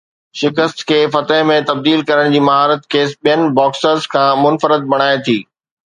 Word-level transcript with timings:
شڪست 0.39 0.79
کي 0.91 0.95
فتح 1.15 1.41
۾ 1.49 1.57
تبديل 1.67 2.01
ڪرڻ 2.09 2.33
جي 2.37 2.41
مهارت 2.47 2.89
کيس 2.95 3.15
ٻين 3.27 3.45
باڪسرز 3.61 4.09
کان 4.15 4.29
منفرد 4.47 4.89
بڻائي 4.95 5.17
ٿي 5.29 5.37